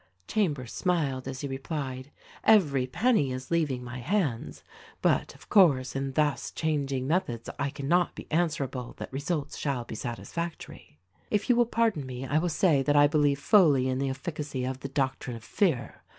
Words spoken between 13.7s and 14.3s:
in the